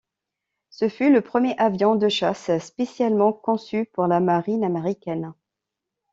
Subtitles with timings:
[0.71, 5.31] Ce fut le premier avion de chasse spécialement conçu pour la marine américaine.